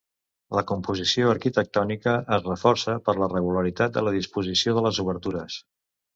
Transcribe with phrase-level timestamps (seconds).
[0.59, 5.63] La composició arquitectònica es reforça per la regularitat de la disposició de les obertures.